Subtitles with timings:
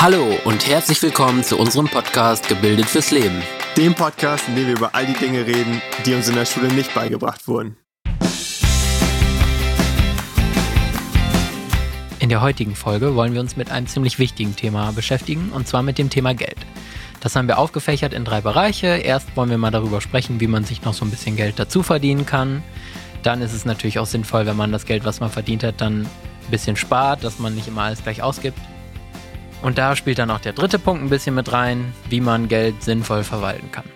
[0.00, 3.42] Hallo und herzlich willkommen zu unserem Podcast Gebildet fürs Leben.
[3.76, 6.68] Dem Podcast, in dem wir über all die Dinge reden, die uns in der Schule
[6.68, 7.76] nicht beigebracht wurden.
[12.20, 15.82] In der heutigen Folge wollen wir uns mit einem ziemlich wichtigen Thema beschäftigen, und zwar
[15.82, 16.58] mit dem Thema Geld.
[17.18, 18.86] Das haben wir aufgefächert in drei Bereiche.
[18.86, 21.82] Erst wollen wir mal darüber sprechen, wie man sich noch so ein bisschen Geld dazu
[21.82, 22.62] verdienen kann.
[23.24, 26.02] Dann ist es natürlich auch sinnvoll, wenn man das Geld, was man verdient hat, dann
[26.02, 28.60] ein bisschen spart, dass man nicht immer alles gleich ausgibt.
[29.60, 32.82] Und da spielt dann auch der dritte Punkt ein bisschen mit rein, wie man Geld
[32.82, 33.90] sinnvoll verwalten kann.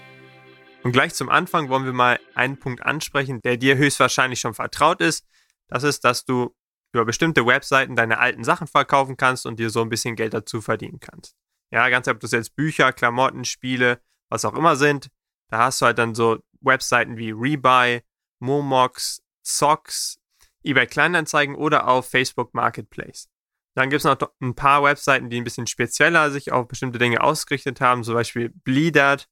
[0.82, 5.00] Und gleich zum Anfang wollen wir mal einen Punkt ansprechen, der dir höchstwahrscheinlich schon vertraut
[5.00, 5.24] ist.
[5.68, 6.54] Das ist, dass du
[6.92, 10.60] über bestimmte Webseiten deine alten Sachen verkaufen kannst und dir so ein bisschen Geld dazu
[10.60, 11.36] verdienen kannst.
[11.70, 15.08] Ja, ganz ob das jetzt Bücher, Klamotten, Spiele, was auch immer sind,
[15.48, 18.02] da hast du halt dann so Webseiten wie Rebuy,
[18.40, 20.18] Momox, Socks,
[20.64, 23.28] eBay Kleinanzeigen oder auf Facebook Marketplace.
[23.74, 27.22] Dann gibt es noch ein paar Webseiten, die ein bisschen spezieller sich auf bestimmte Dinge
[27.22, 29.28] ausgerichtet haben, zum Beispiel Bleedert.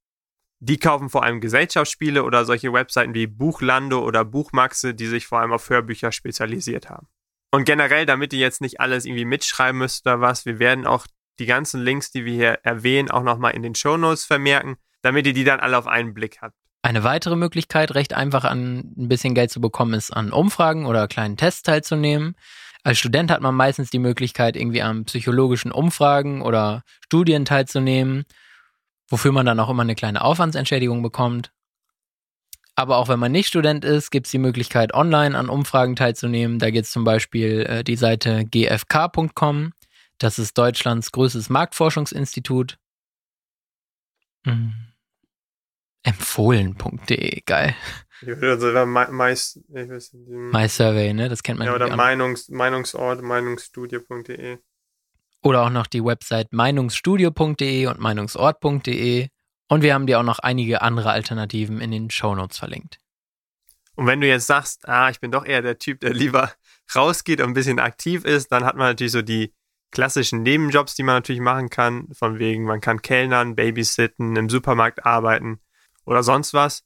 [0.61, 5.41] Die kaufen vor allem Gesellschaftsspiele oder solche Webseiten wie Buchlando oder Buchmaxe, die sich vor
[5.41, 7.09] allem auf Hörbücher spezialisiert haben.
[7.51, 11.07] Und generell, damit ihr jetzt nicht alles irgendwie mitschreiben müsst oder was, wir werden auch
[11.39, 15.27] die ganzen Links, die wir hier erwähnen, auch nochmal in den Show Notes vermerken, damit
[15.27, 16.55] ihr die dann alle auf einen Blick habt.
[16.83, 21.09] Eine weitere Möglichkeit, recht einfach an ein bisschen Geld zu bekommen, ist an Umfragen oder
[21.09, 22.37] kleinen Tests teilzunehmen.
[22.83, 28.25] Als Student hat man meistens die Möglichkeit, irgendwie an psychologischen Umfragen oder Studien teilzunehmen,
[29.09, 31.53] wofür man dann auch immer eine kleine Aufwandsentschädigung bekommt.
[32.77, 36.59] Aber auch wenn man nicht Student ist, gibt es die Möglichkeit, online an Umfragen teilzunehmen.
[36.59, 39.73] Da gibt es zum Beispiel äh, die Seite gfk.com.
[40.17, 42.79] Das ist Deutschlands größtes Marktforschungsinstitut.
[44.45, 44.73] Mhm.
[46.03, 47.75] Empfohlen.de, geil.
[48.27, 49.35] Also My, My,
[50.53, 51.29] My Survey, ne?
[51.29, 51.75] Das kennt man ja.
[51.75, 54.59] Oder Meinungs, Meinungsort, Meinungsstudie.de.
[55.43, 59.29] Oder auch noch die Website meinungsstudio.de und meinungsort.de.
[59.69, 62.99] Und wir haben dir auch noch einige andere Alternativen in den Shownotes verlinkt.
[63.95, 66.53] Und wenn du jetzt sagst, ah, ich bin doch eher der Typ, der lieber
[66.95, 69.55] rausgeht und ein bisschen aktiv ist, dann hat man natürlich so die
[69.91, 72.09] klassischen Nebenjobs, die man natürlich machen kann.
[72.13, 75.61] Von wegen, man kann Kellnern, Babysitten, im Supermarkt arbeiten
[76.05, 76.85] oder sonst was.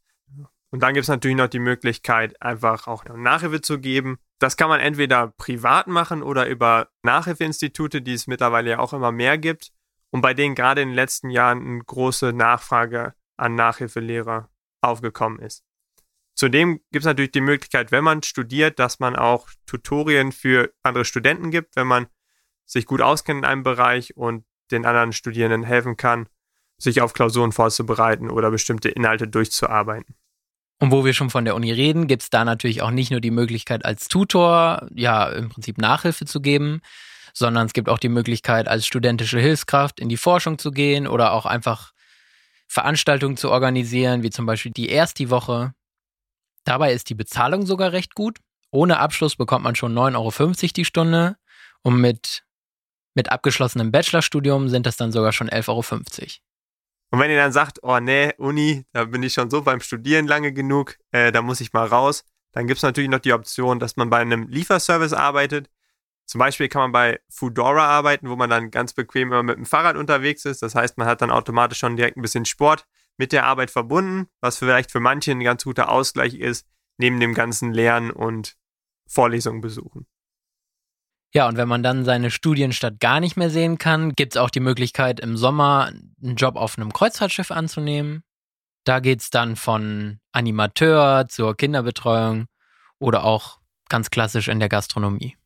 [0.75, 4.19] Und dann gibt es natürlich noch die Möglichkeit, einfach auch Nachhilfe zu geben.
[4.41, 9.13] Das kann man entweder privat machen oder über Nachhilfeinstitute, die es mittlerweile ja auch immer
[9.13, 9.71] mehr gibt
[10.11, 15.63] und bei denen gerade in den letzten Jahren eine große Nachfrage an Nachhilfelehrer aufgekommen ist.
[16.35, 21.05] Zudem gibt es natürlich die Möglichkeit, wenn man studiert, dass man auch Tutorien für andere
[21.05, 22.09] Studenten gibt, wenn man
[22.65, 26.29] sich gut auskennt in einem Bereich und den anderen Studierenden helfen kann,
[26.79, 30.17] sich auf Klausuren vorzubereiten oder bestimmte Inhalte durchzuarbeiten.
[30.85, 33.23] Und wo wir schon von der Uni reden, gibt es da natürlich auch nicht nur
[33.23, 36.83] die Möglichkeit, als Tutor, ja, im Prinzip Nachhilfe zu geben,
[37.33, 41.33] sondern es gibt auch die Möglichkeit, als studentische Hilfskraft in die Forschung zu gehen oder
[41.33, 41.93] auch einfach
[42.69, 45.73] Veranstaltungen zu organisieren, wie zum Beispiel die erste Woche.
[46.65, 48.41] Dabei ist die Bezahlung sogar recht gut.
[48.71, 51.37] Ohne Abschluss bekommt man schon 9,50 Euro die Stunde
[51.81, 52.45] und mit,
[53.15, 56.44] mit abgeschlossenem Bachelorstudium sind das dann sogar schon 11,50 Euro.
[57.15, 60.27] Und wenn ihr dann sagt, oh nee, Uni, da bin ich schon so beim Studieren
[60.27, 63.79] lange genug, äh, da muss ich mal raus, dann gibt es natürlich noch die Option,
[63.79, 65.71] dass man bei einem Lieferservice arbeitet.
[66.27, 69.65] Zum Beispiel kann man bei Foodora arbeiten, wo man dann ganz bequem immer mit dem
[69.65, 70.61] Fahrrad unterwegs ist.
[70.61, 72.85] Das heißt, man hat dann automatisch schon direkt ein bisschen Sport
[73.17, 76.67] mit der Arbeit verbunden, was vielleicht für manche ein ganz guter Ausgleich ist,
[76.99, 78.57] neben dem ganzen Lernen und
[79.07, 80.09] Vorlesungen besuchen.
[81.37, 84.51] Ja, und wenn man dann seine Studienstadt gar nicht mehr sehen kann, gibt es auch
[84.51, 85.87] die Möglichkeit, im Sommer
[86.23, 88.23] einen Job auf einem Kreuzfahrtschiff anzunehmen.
[88.85, 92.47] Da geht es dann von Animateur zur Kinderbetreuung
[93.01, 93.59] oder auch
[93.89, 95.37] ganz klassisch in der Gastronomie.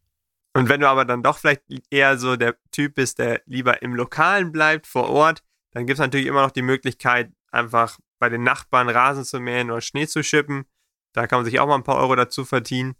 [0.52, 3.94] Und wenn du aber dann doch vielleicht eher so der Typ bist, der lieber im
[3.94, 8.42] Lokalen bleibt, vor Ort, dann gibt es natürlich immer noch die Möglichkeit, einfach bei den
[8.42, 10.64] Nachbarn Rasen zu mähen oder Schnee zu schippen.
[11.12, 12.94] Da kann man sich auch mal ein paar Euro dazu verdienen.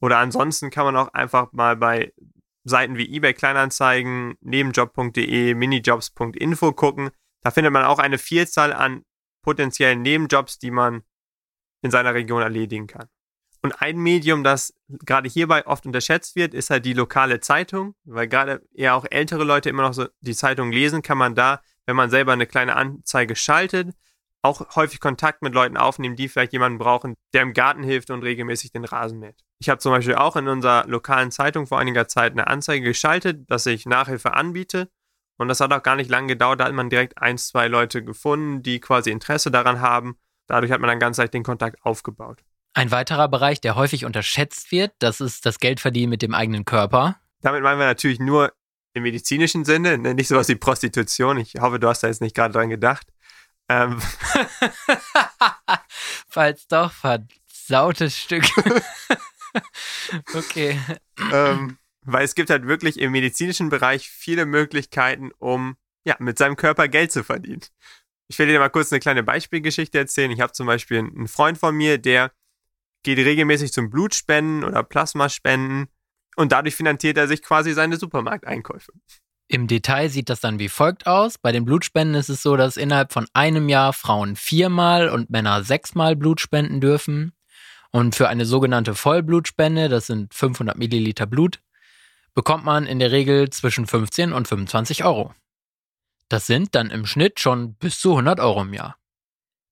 [0.00, 2.12] Oder ansonsten kann man auch einfach mal bei
[2.70, 7.10] Seiten wie eBay Kleinanzeigen, nebenjob.de, minijobs.info gucken.
[7.42, 9.04] Da findet man auch eine Vielzahl an
[9.42, 11.02] potenziellen Nebenjobs, die man
[11.82, 13.08] in seiner Region erledigen kann.
[13.62, 18.26] Und ein Medium, das gerade hierbei oft unterschätzt wird, ist halt die lokale Zeitung, weil
[18.26, 21.96] gerade eher auch ältere Leute immer noch so die Zeitung lesen, kann man da, wenn
[21.96, 23.94] man selber eine kleine Anzeige schaltet,
[24.42, 28.22] auch häufig Kontakt mit Leuten aufnehmen, die vielleicht jemanden brauchen, der im Garten hilft und
[28.22, 29.44] regelmäßig den Rasen mäht.
[29.60, 33.50] Ich habe zum Beispiel auch in unserer lokalen Zeitung vor einiger Zeit eine Anzeige geschaltet,
[33.50, 34.90] dass ich Nachhilfe anbiete.
[35.36, 36.60] Und das hat auch gar nicht lange gedauert.
[36.60, 40.18] Da hat man direkt ein, zwei Leute gefunden, die quasi Interesse daran haben.
[40.46, 42.42] Dadurch hat man dann ganz leicht den Kontakt aufgebaut.
[42.72, 47.16] Ein weiterer Bereich, der häufig unterschätzt wird, das ist das Geldverdienen mit dem eigenen Körper.
[47.42, 48.52] Damit meinen wir natürlich nur
[48.94, 50.14] im medizinischen Sinne, ne?
[50.14, 51.36] nicht sowas wie Prostitution.
[51.38, 53.06] Ich hoffe, du hast da jetzt nicht gerade dran gedacht.
[53.68, 54.00] Ähm,
[56.28, 58.44] Falls doch, versautes Stück.
[60.34, 60.78] okay.
[61.32, 66.56] ähm, weil es gibt halt wirklich im medizinischen Bereich viele Möglichkeiten, um ja, mit seinem
[66.56, 67.60] Körper Geld zu verdienen.
[68.28, 70.30] Ich will dir mal kurz eine kleine Beispielgeschichte erzählen.
[70.30, 72.32] Ich habe zum Beispiel einen Freund von mir, der
[73.02, 75.88] geht regelmäßig zum Blutspenden oder Plasmaspenden
[76.36, 78.92] und dadurch finanziert er sich quasi seine Supermarkteinkäufe.
[79.48, 81.36] Im Detail sieht das dann wie folgt aus.
[81.36, 85.64] Bei den Blutspenden ist es so, dass innerhalb von einem Jahr Frauen viermal und Männer
[85.64, 87.32] sechsmal Blut spenden dürfen.
[87.92, 91.60] Und für eine sogenannte Vollblutspende, das sind 500 Milliliter Blut,
[92.34, 95.34] bekommt man in der Regel zwischen 15 und 25 Euro.
[96.28, 98.96] Das sind dann im Schnitt schon bis zu 100 Euro im Jahr.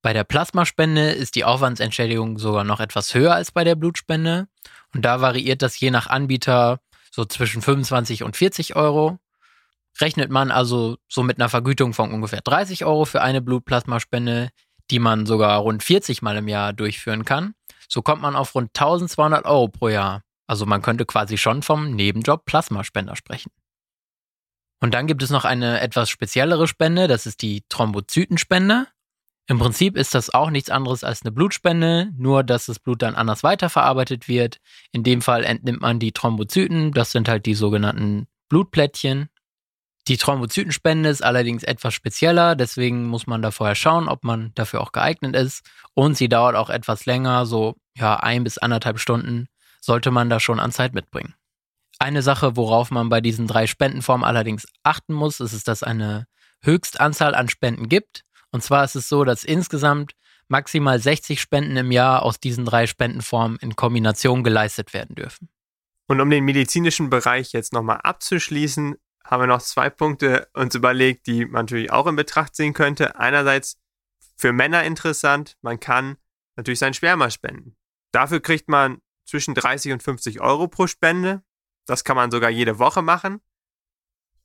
[0.03, 4.49] Bei der Plasmaspende ist die Aufwandsentschädigung sogar noch etwas höher als bei der Blutspende.
[4.95, 6.81] Und da variiert das je nach Anbieter
[7.11, 9.19] so zwischen 25 und 40 Euro.
[10.01, 14.51] Rechnet man also so mit einer Vergütung von ungefähr 30 Euro für eine Blutplasmaspende,
[14.91, 17.55] die man sogar rund 40 Mal im Jahr durchführen kann,
[17.89, 20.23] so kommt man auf rund 1200 Euro pro Jahr.
[20.47, 23.51] Also man könnte quasi schon vom Nebenjob Plasmaspender sprechen.
[24.81, 28.87] Und dann gibt es noch eine etwas speziellere Spende, das ist die Thrombozytenspende.
[29.49, 33.15] Im Prinzip ist das auch nichts anderes als eine Blutspende, nur dass das Blut dann
[33.15, 34.59] anders weiterverarbeitet wird.
[34.93, 39.31] In dem Fall entnimmt man die Thrombozyten, das sind halt die sogenannten Blutplättchen.
[40.09, 44.81] Die Thrombozytenspende ist allerdings etwas spezieller, deswegen muss man da vorher schauen, ob man dafür
[44.81, 45.63] auch geeignet ist.
[45.93, 49.49] Und sie dauert auch etwas länger, so ja ein bis anderthalb Stunden
[49.83, 51.35] sollte man da schon an Zeit mitbringen.
[51.99, 56.27] Eine Sache, worauf man bei diesen drei Spendenformen allerdings achten muss, ist, dass es eine
[56.63, 58.25] Höchstanzahl an Spenden gibt.
[58.51, 60.13] Und zwar ist es so, dass insgesamt
[60.49, 65.51] maximal 60 Spenden im Jahr aus diesen drei Spendenformen in Kombination geleistet werden dürfen.
[66.07, 68.97] Und um den medizinischen Bereich jetzt nochmal abzuschließen,
[69.29, 73.19] haben wir noch zwei Punkte uns überlegt, die man natürlich auch in Betracht ziehen könnte.
[73.19, 73.79] Einerseits
[74.37, 76.17] für Männer interessant, man kann
[76.57, 77.77] natürlich sein Sperma spenden.
[78.11, 81.43] Dafür kriegt man zwischen 30 und 50 Euro pro Spende.
[81.85, 83.41] Das kann man sogar jede Woche machen.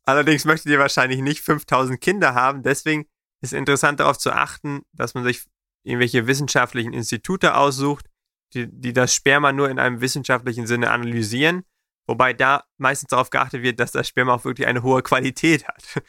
[0.03, 2.61] Allerdings möchtet ihr wahrscheinlich nicht 5000 Kinder haben.
[2.61, 3.05] Deswegen
[3.41, 5.45] ist interessant darauf zu achten, dass man sich
[5.83, 8.09] irgendwelche wissenschaftlichen Institute aussucht,
[8.53, 11.63] die, die das Sperma nur in einem wissenschaftlichen Sinne analysieren.
[12.05, 15.83] Wobei da meistens darauf geachtet wird, dass das Sperma auch wirklich eine hohe Qualität hat.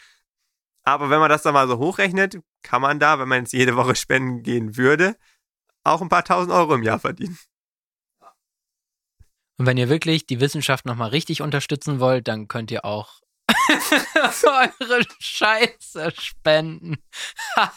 [0.85, 3.76] Aber wenn man das dann mal so hochrechnet, kann man da, wenn man jetzt jede
[3.76, 5.17] Woche spenden gehen würde,
[5.82, 7.38] auch ein paar tausend Euro im Jahr verdienen.
[9.56, 15.05] Und wenn ihr wirklich die Wissenschaft nochmal richtig unterstützen wollt, dann könnt ihr auch eure
[15.20, 16.96] Scheiße spenden.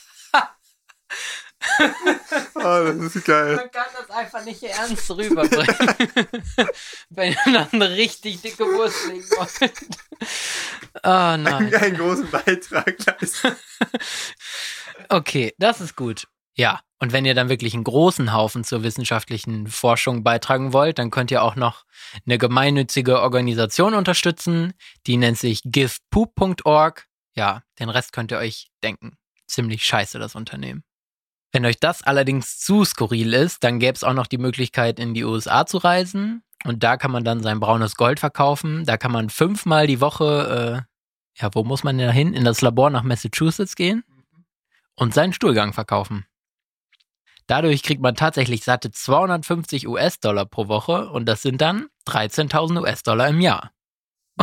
[2.55, 2.59] oh,
[2.99, 3.55] das ist geil.
[3.55, 5.95] Man kann das einfach nicht ernst rüberbringen.
[7.09, 9.73] wenn ihr noch eine richtig dicke Wurst legen wollt.
[11.03, 11.73] Oh nein.
[11.73, 13.55] Einen großen Beitrag leisten.
[15.09, 16.27] okay, das ist gut.
[16.55, 21.11] Ja, und wenn ihr dann wirklich einen großen Haufen zur wissenschaftlichen Forschung beitragen wollt, dann
[21.11, 21.85] könnt ihr auch noch
[22.25, 24.73] eine gemeinnützige Organisation unterstützen.
[25.05, 27.05] Die nennt sich givepoop.org.
[27.35, 29.17] Ja, den Rest könnt ihr euch denken.
[29.45, 30.83] Ziemlich scheiße, das Unternehmen.
[31.51, 35.13] Wenn euch das allerdings zu skurril ist, dann gäbe es auch noch die Möglichkeit, in
[35.13, 36.43] die USA zu reisen.
[36.65, 38.83] Und da kann man dann sein braunes Gold verkaufen.
[38.85, 40.85] Da kann man fünfmal die Woche,
[41.37, 42.33] äh, ja, wo muss man denn da hin?
[42.33, 44.03] In das Labor nach Massachusetts gehen
[44.95, 46.25] und seinen Stuhlgang verkaufen.
[47.45, 53.29] Dadurch kriegt man tatsächlich satte 250 US-Dollar pro Woche und das sind dann 13.000 US-Dollar
[53.29, 53.71] im Jahr.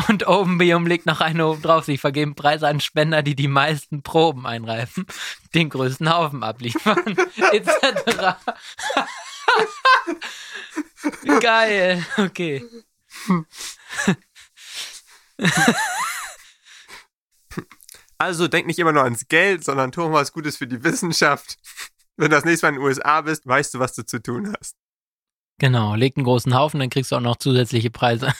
[0.08, 1.84] Und Openbium legt noch eine oben drauf.
[1.84, 5.06] Sie vergeben Preise an Spender, die die meisten Proben einreifen,
[5.54, 7.16] den größten Haufen abliefern,
[7.52, 8.36] etc.
[11.40, 12.04] Geil.
[12.16, 12.64] Okay.
[18.18, 21.56] Also denk nicht immer nur ans Geld, sondern tu mal was Gutes für die Wissenschaft.
[22.16, 24.54] Wenn du das nächste Mal in den USA bist, weißt du, was du zu tun
[24.58, 24.76] hast.
[25.58, 28.32] Genau, leg einen großen Haufen, dann kriegst du auch noch zusätzliche Preise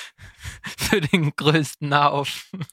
[0.78, 2.64] für den größten Haufen.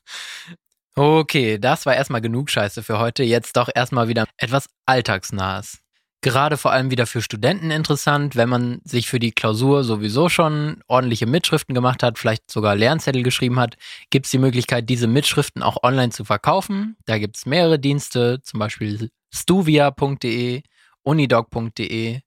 [0.95, 3.23] Okay, das war erstmal genug Scheiße für heute.
[3.23, 5.79] Jetzt doch erstmal wieder etwas Alltagsnahes.
[6.21, 10.81] Gerade vor allem wieder für Studenten interessant, wenn man sich für die Klausur sowieso schon
[10.87, 13.75] ordentliche Mitschriften gemacht hat, vielleicht sogar Lernzettel geschrieben hat,
[14.09, 16.97] gibt es die Möglichkeit, diese Mitschriften auch online zu verkaufen.
[17.05, 20.63] Da gibt es mehrere Dienste, zum Beispiel stuvia.de,
[21.03, 22.21] unidoc.de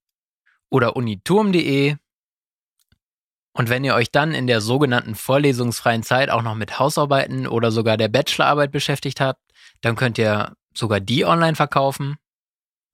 [0.71, 1.97] oder uniturm.de.
[3.53, 7.73] Und wenn ihr euch dann in der sogenannten vorlesungsfreien Zeit auch noch mit Hausarbeiten oder
[7.73, 9.41] sogar der Bachelorarbeit beschäftigt habt,
[9.81, 12.17] dann könnt ihr sogar die online verkaufen.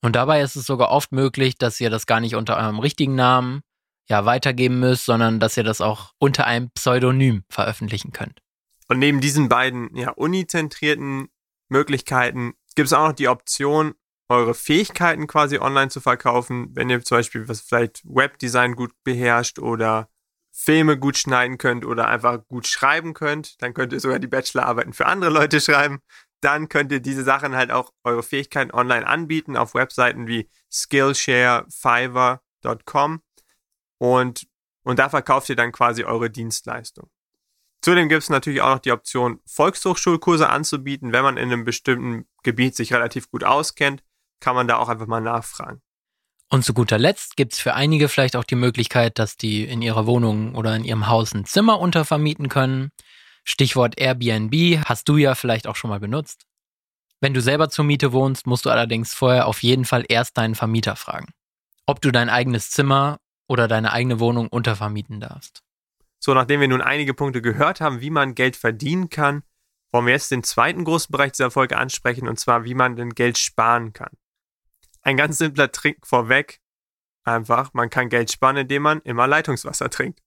[0.03, 3.15] Und dabei ist es sogar oft möglich, dass ihr das gar nicht unter eurem richtigen
[3.15, 3.63] Namen
[4.09, 8.41] ja weitergeben müsst, sondern dass ihr das auch unter einem Pseudonym veröffentlichen könnt.
[8.89, 11.29] Und neben diesen beiden ja, unizentrierten
[11.69, 13.95] Möglichkeiten gibt es auch noch die Option,
[14.29, 19.59] eure Fähigkeiten quasi online zu verkaufen, wenn ihr zum Beispiel was vielleicht Webdesign gut beherrscht
[19.59, 20.09] oder
[20.53, 24.95] Filme gut schneiden könnt oder einfach gut schreiben könnt, dann könnt ihr sogar die Bachelorarbeiten
[24.95, 26.01] für andere Leute schreiben.
[26.41, 31.67] Dann könnt ihr diese Sachen halt auch eure Fähigkeiten online anbieten auf Webseiten wie Skillshare,
[31.69, 33.23] Fiverr.com
[33.99, 34.47] und,
[34.83, 37.11] und da verkauft ihr dann quasi eure Dienstleistung.
[37.83, 41.13] Zudem gibt es natürlich auch noch die Option, Volkshochschulkurse anzubieten.
[41.13, 44.03] Wenn man in einem bestimmten Gebiet sich relativ gut auskennt,
[44.41, 45.81] kann man da auch einfach mal nachfragen.
[46.49, 49.83] Und zu guter Letzt gibt es für einige vielleicht auch die Möglichkeit, dass die in
[49.83, 52.91] ihrer Wohnung oder in ihrem Haus ein Zimmer untervermieten können.
[53.45, 56.47] Stichwort Airbnb hast du ja vielleicht auch schon mal benutzt.
[57.21, 60.55] Wenn du selber zur Miete wohnst, musst du allerdings vorher auf jeden Fall erst deinen
[60.55, 61.33] Vermieter fragen,
[61.87, 65.63] ob du dein eigenes Zimmer oder deine eigene Wohnung untervermieten darfst.
[66.19, 69.43] So, nachdem wir nun einige Punkte gehört haben, wie man Geld verdienen kann,
[69.93, 73.11] wollen wir jetzt den zweiten großen Bereich dieser Folge ansprechen, und zwar, wie man denn
[73.11, 74.11] Geld sparen kann.
[75.07, 76.61] Ein ganz simpler Trick vorweg,
[77.23, 80.21] einfach, man kann Geld sparen, indem man immer Leitungswasser trinkt.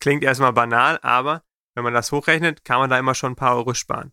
[0.00, 1.44] Klingt erstmal banal, aber
[1.76, 4.12] wenn man das hochrechnet, kann man da immer schon ein paar Euro sparen.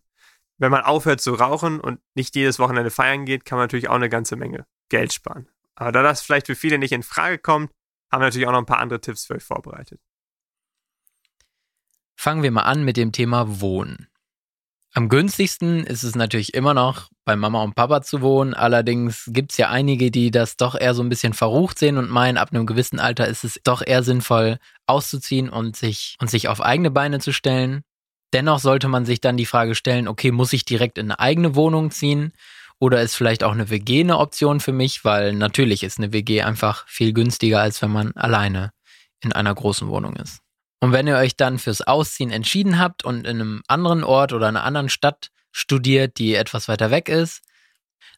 [0.56, 3.96] Wenn man aufhört zu rauchen und nicht jedes Wochenende feiern geht, kann man natürlich auch
[3.96, 5.48] eine ganze Menge Geld sparen.
[5.74, 7.72] Aber da das vielleicht für viele nicht in Frage kommt,
[8.12, 10.00] haben wir natürlich auch noch ein paar andere Tipps für euch vorbereitet.
[12.14, 14.06] Fangen wir mal an mit dem Thema Wohnen.
[14.96, 18.54] Am günstigsten ist es natürlich immer noch, bei Mama und Papa zu wohnen.
[18.54, 22.08] Allerdings gibt es ja einige, die das doch eher so ein bisschen verrucht sehen und
[22.08, 26.48] meinen, ab einem gewissen Alter ist es doch eher sinnvoll, auszuziehen und sich, und sich
[26.48, 27.82] auf eigene Beine zu stellen.
[28.32, 31.54] Dennoch sollte man sich dann die Frage stellen, okay, muss ich direkt in eine eigene
[31.54, 32.32] Wohnung ziehen?
[32.78, 35.04] Oder ist vielleicht auch eine WG eine Option für mich?
[35.04, 38.70] Weil natürlich ist eine WG einfach viel günstiger, als wenn man alleine
[39.20, 40.45] in einer großen Wohnung ist.
[40.80, 44.48] Und wenn ihr euch dann fürs Ausziehen entschieden habt und in einem anderen Ort oder
[44.48, 47.42] einer anderen Stadt studiert, die etwas weiter weg ist,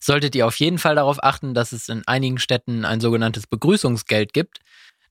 [0.00, 4.32] solltet ihr auf jeden Fall darauf achten, dass es in einigen Städten ein sogenanntes Begrüßungsgeld
[4.32, 4.58] gibt.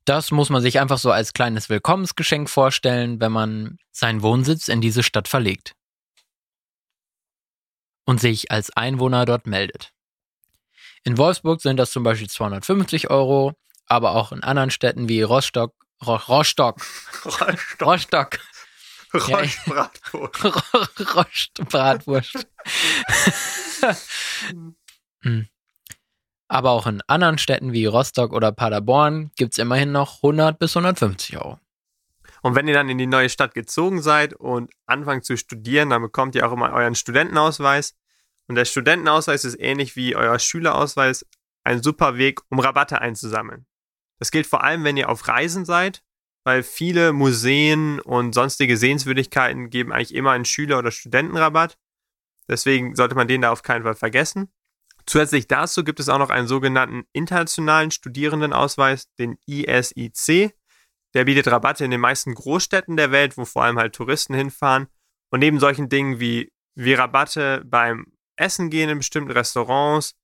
[0.06, 4.82] Das muss man sich einfach so als kleines Willkommensgeschenk vorstellen, wenn man seinen Wohnsitz in
[4.82, 5.74] diese Stadt verlegt
[8.06, 9.92] und sich als Einwohner dort meldet.
[11.04, 13.54] In Wolfsburg sind das zum Beispiel 250 Euro,
[13.86, 15.74] aber auch in anderen Städten wie Rostock
[16.06, 16.82] Rostock.
[17.26, 17.80] Rostock.
[17.82, 18.40] Rostock.
[19.14, 20.44] Rostbratwurst.
[21.16, 22.48] Rostbratwurst.
[25.24, 25.48] Hm.
[26.48, 30.78] Aber auch in anderen Städten wie Rostock oder Paderborn gibt es immerhin noch 100 bis
[30.78, 31.60] 150 Euro.
[32.42, 36.02] Und wenn ihr dann in die neue Stadt gezogen seid und anfangt zu studieren, dann
[36.02, 37.96] bekommt ihr auch immer euren Studentenausweis.
[38.48, 41.26] Und der Studentenausweis ist ähnlich wie euer Schülerausweis
[41.64, 43.66] ein super Weg, um Rabatte einzusammeln.
[44.20, 46.04] Das gilt vor allem, wenn ihr auf Reisen seid,
[46.44, 51.78] weil viele Museen und sonstige Sehenswürdigkeiten geben eigentlich immer einen Schüler- oder Studentenrabatt.
[52.48, 54.52] Deswegen sollte man den da auf keinen Fall vergessen.
[55.06, 60.54] Zusätzlich dazu gibt es auch noch einen sogenannten internationalen Studierendenausweis, den ISIC.
[61.14, 64.88] Der bietet Rabatte in den meisten Großstädten der Welt, wo vor allem halt Touristen hinfahren.
[65.30, 70.16] Und neben solchen Dingen wie, wie Rabatte beim Essen gehen in bestimmten Restaurants,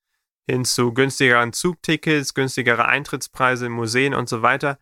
[0.48, 4.78] hin zu günstigeren Zugtickets, günstigere Eintrittspreise in Museen und so weiter,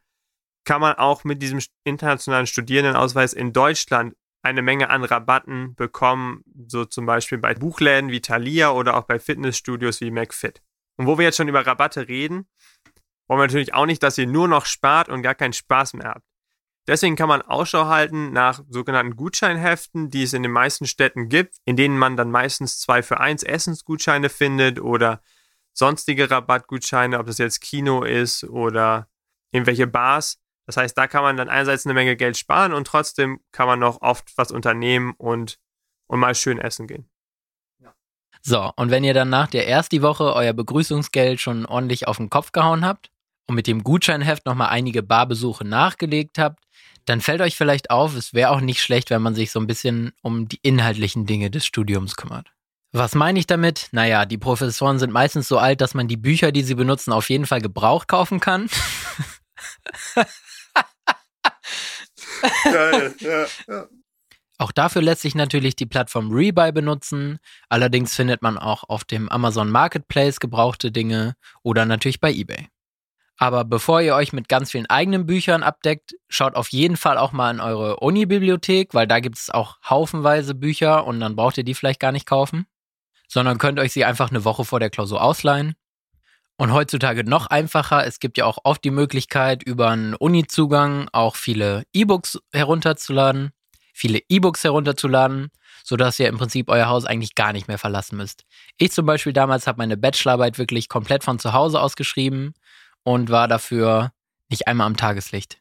[0.65, 6.86] kann man auch mit diesem internationalen Studierendenausweis in Deutschland eine Menge an Rabatten bekommen, so
[6.86, 10.62] zum Beispiel bei Buchläden wie Thalia oder auch bei Fitnessstudios wie McFit.
[10.98, 12.48] Und wo wir jetzt schon über Rabatte reden,
[13.27, 16.10] wollen wir natürlich auch nicht, dass ihr nur noch spart und gar keinen Spaß mehr
[16.10, 16.25] habt.
[16.88, 21.58] Deswegen kann man Ausschau halten nach sogenannten Gutscheinheften, die es in den meisten Städten gibt,
[21.65, 25.22] in denen man dann meistens zwei für eins Essensgutscheine findet oder
[25.74, 29.08] sonstige Rabattgutscheine, ob das jetzt Kino ist oder
[29.51, 30.40] irgendwelche Bars.
[30.66, 33.80] Das heißt, da kann man dann einerseits eine Menge Geld sparen und trotzdem kann man
[33.80, 35.60] noch oft was unternehmen und,
[36.08, 37.10] und mal schön essen gehen.
[38.44, 42.30] So, und wenn ihr dann nach der ersten Woche euer Begrüßungsgeld schon ordentlich auf den
[42.30, 43.12] Kopf gehauen habt
[43.48, 46.63] und mit dem Gutscheinheft nochmal einige Barbesuche nachgelegt habt,
[47.06, 49.68] dann fällt euch vielleicht auf, es wäre auch nicht schlecht, wenn man sich so ein
[49.68, 52.51] bisschen um die inhaltlichen Dinge des Studiums kümmert.
[52.93, 53.88] Was meine ich damit?
[53.93, 57.29] Naja, die Professoren sind meistens so alt, dass man die Bücher, die sie benutzen, auf
[57.29, 58.69] jeden Fall gebraucht kaufen kann.
[62.63, 63.88] Geil, ja, ja.
[64.57, 67.39] Auch dafür lässt sich natürlich die Plattform Rebuy benutzen.
[67.69, 72.67] Allerdings findet man auch auf dem Amazon Marketplace gebrauchte Dinge oder natürlich bei eBay.
[73.38, 77.31] Aber bevor ihr euch mit ganz vielen eigenen Büchern abdeckt, schaut auf jeden Fall auch
[77.31, 81.63] mal in eure Uni-Bibliothek, weil da gibt es auch haufenweise Bücher und dann braucht ihr
[81.63, 82.67] die vielleicht gar nicht kaufen
[83.31, 85.75] sondern könnt euch sie einfach eine Woche vor der Klausur ausleihen.
[86.57, 91.38] Und heutzutage noch einfacher, es gibt ja auch oft die Möglichkeit, über einen Uni-Zugang auch
[91.38, 93.51] viele E-Books herunterzuladen.
[93.93, 95.50] viele E-Books herunterzuladen,
[95.83, 98.43] sodass ihr im Prinzip euer Haus eigentlich gar nicht mehr verlassen müsst.
[98.77, 102.53] Ich zum Beispiel damals habe meine Bachelorarbeit wirklich komplett von zu Hause aus geschrieben
[103.03, 104.11] und war dafür
[104.50, 105.59] nicht einmal am Tageslicht.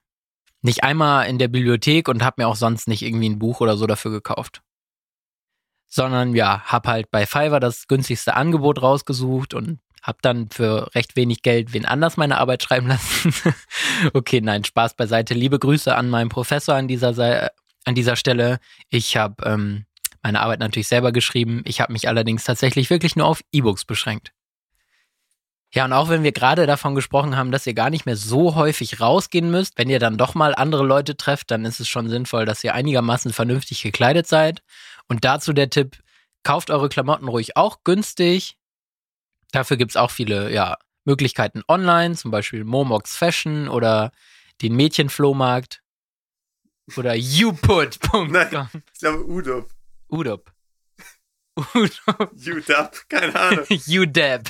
[0.62, 3.76] Nicht einmal in der Bibliothek und habe mir auch sonst nicht irgendwie ein Buch oder
[3.76, 4.62] so dafür gekauft.
[5.90, 11.16] Sondern ja, hab halt bei Fiverr das günstigste Angebot rausgesucht und hab dann für recht
[11.16, 13.34] wenig Geld wen anders meine Arbeit schreiben lassen.
[14.14, 15.34] okay, nein, Spaß beiseite.
[15.34, 17.50] Liebe Grüße an meinen Professor an dieser, Se
[17.84, 18.60] an dieser Stelle.
[18.88, 19.84] Ich habe ähm,
[20.22, 21.62] meine Arbeit natürlich selber geschrieben.
[21.64, 24.32] Ich habe mich allerdings tatsächlich wirklich nur auf E-Books beschränkt.
[25.72, 28.56] Ja, und auch wenn wir gerade davon gesprochen haben, dass ihr gar nicht mehr so
[28.56, 32.08] häufig rausgehen müsst, wenn ihr dann doch mal andere Leute trefft, dann ist es schon
[32.08, 34.62] sinnvoll, dass ihr einigermaßen vernünftig gekleidet seid.
[35.10, 35.98] Und dazu der Tipp,
[36.44, 38.56] kauft eure Klamotten ruhig auch günstig.
[39.50, 44.12] Dafür gibt's auch viele ja, Möglichkeiten online, zum Beispiel Momox Fashion oder
[44.62, 45.82] den Mädchenflohmarkt
[46.96, 48.30] oder youput.com.
[48.30, 49.68] Nein, ich glaube Udop.
[50.08, 50.52] Udop.
[51.74, 52.32] Udop.
[52.32, 53.66] UDAP, keine Ahnung.
[53.88, 54.48] UDAP.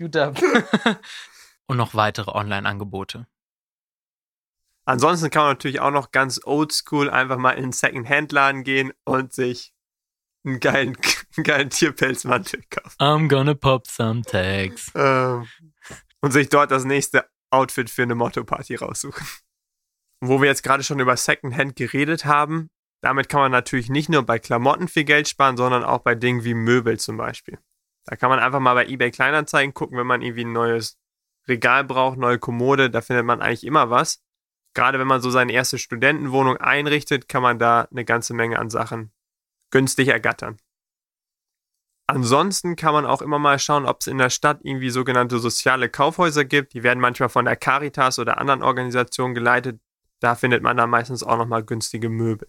[0.00, 0.42] UDAP.
[1.66, 3.28] Und noch weitere Online-Angebote.
[4.84, 9.32] Ansonsten kann man natürlich auch noch ganz oldschool einfach mal in einen Second-Hand-Laden gehen und
[9.32, 9.72] sich
[10.44, 10.96] einen geilen,
[11.36, 12.96] einen geilen Tierpelzmantel kaufen.
[12.98, 14.90] I'm gonna pop some tags.
[14.94, 15.46] Ähm,
[16.20, 19.26] und sich dort das nächste Outfit für eine Motto-Party raussuchen.
[20.20, 22.70] Wo wir jetzt gerade schon über Secondhand geredet haben,
[23.02, 26.44] damit kann man natürlich nicht nur bei Klamotten viel Geld sparen, sondern auch bei Dingen
[26.44, 27.58] wie Möbel zum Beispiel.
[28.04, 30.98] Da kann man einfach mal bei eBay Kleinanzeigen gucken, wenn man irgendwie ein neues
[31.48, 34.22] Regal braucht, neue Kommode, da findet man eigentlich immer was.
[34.74, 38.70] Gerade wenn man so seine erste Studentenwohnung einrichtet, kann man da eine ganze Menge an
[38.70, 39.12] Sachen
[39.70, 40.58] günstig ergattern.
[42.06, 45.88] Ansonsten kann man auch immer mal schauen, ob es in der Stadt irgendwie sogenannte soziale
[45.88, 46.74] Kaufhäuser gibt.
[46.74, 49.80] Die werden manchmal von der Caritas oder anderen Organisationen geleitet.
[50.18, 52.48] Da findet man dann meistens auch nochmal günstige Möbel.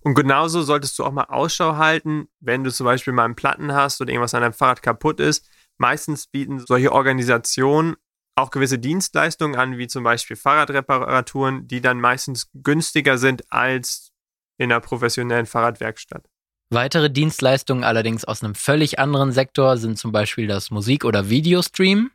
[0.00, 3.72] Und genauso solltest du auch mal Ausschau halten, wenn du zum Beispiel mal einen Platten
[3.72, 5.48] hast oder irgendwas an deinem Fahrrad kaputt ist.
[5.78, 7.96] Meistens bieten solche Organisationen
[8.36, 14.12] auch gewisse Dienstleistungen an, wie zum Beispiel Fahrradreparaturen, die dann meistens günstiger sind als
[14.58, 16.24] in einer professionellen Fahrradwerkstatt.
[16.70, 22.10] Weitere Dienstleistungen allerdings aus einem völlig anderen Sektor sind zum Beispiel das Musik- oder Videostream.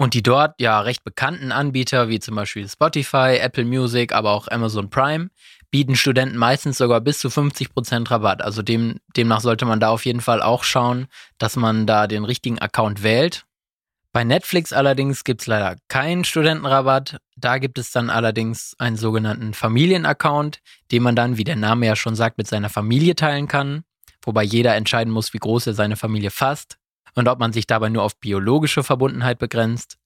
[0.00, 4.46] Und die dort ja recht bekannten Anbieter wie zum Beispiel Spotify, Apple Music, aber auch
[4.46, 5.28] Amazon Prime
[5.70, 8.40] bieten Studenten meistens sogar bis zu 50% Rabatt.
[8.40, 12.24] Also dem, demnach sollte man da auf jeden Fall auch schauen, dass man da den
[12.24, 13.44] richtigen Account wählt.
[14.18, 17.18] Bei Netflix allerdings gibt es leider keinen Studentenrabatt.
[17.36, 20.58] Da gibt es dann allerdings einen sogenannten Familienaccount,
[20.90, 23.84] den man dann, wie der Name ja schon sagt, mit seiner Familie teilen kann.
[24.22, 26.78] Wobei jeder entscheiden muss, wie groß er seine Familie fasst
[27.14, 29.98] und ob man sich dabei nur auf biologische Verbundenheit begrenzt.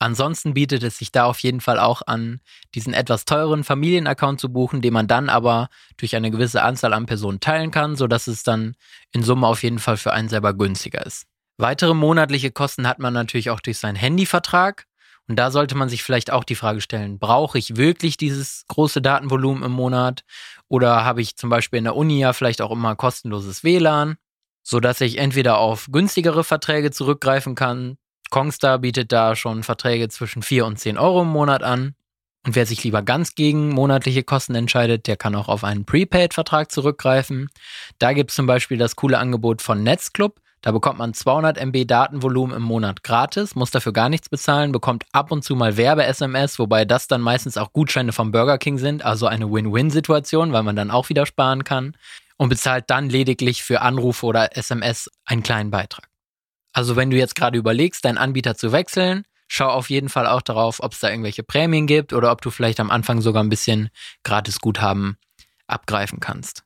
[0.00, 2.40] Ansonsten bietet es sich da auf jeden Fall auch an,
[2.74, 7.06] diesen etwas teuren Familienaccount zu buchen, den man dann aber durch eine gewisse Anzahl an
[7.06, 8.74] Personen teilen kann, sodass es dann
[9.12, 11.29] in Summe auf jeden Fall für einen selber günstiger ist.
[11.60, 14.86] Weitere monatliche Kosten hat man natürlich auch durch seinen Handyvertrag.
[15.28, 19.02] Und da sollte man sich vielleicht auch die Frage stellen, brauche ich wirklich dieses große
[19.02, 20.24] Datenvolumen im Monat?
[20.68, 24.16] Oder habe ich zum Beispiel in der Uni ja vielleicht auch immer kostenloses WLAN,
[24.62, 27.98] sodass ich entweder auf günstigere Verträge zurückgreifen kann.
[28.30, 31.94] Kongstar bietet da schon Verträge zwischen 4 und 10 Euro im Monat an.
[32.46, 36.72] Und wer sich lieber ganz gegen monatliche Kosten entscheidet, der kann auch auf einen Prepaid-Vertrag
[36.72, 37.50] zurückgreifen.
[37.98, 40.40] Da gibt es zum Beispiel das coole Angebot von Netzclub.
[40.62, 45.04] Da bekommt man 200 MB Datenvolumen im Monat gratis, muss dafür gar nichts bezahlen, bekommt
[45.12, 49.02] ab und zu mal Werbe-SMS, wobei das dann meistens auch Gutscheine vom Burger King sind,
[49.02, 51.96] also eine Win-Win-Situation, weil man dann auch wieder sparen kann
[52.36, 56.08] und bezahlt dann lediglich für Anrufe oder SMS einen kleinen Beitrag.
[56.72, 60.42] Also wenn du jetzt gerade überlegst, deinen Anbieter zu wechseln, schau auf jeden Fall auch
[60.42, 63.48] darauf, ob es da irgendwelche Prämien gibt oder ob du vielleicht am Anfang sogar ein
[63.48, 63.88] bisschen
[64.24, 65.16] gratis Guthaben
[65.66, 66.64] abgreifen kannst.